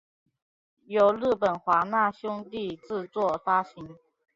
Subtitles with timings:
[0.87, 3.95] 由日本华纳兄弟制作发行。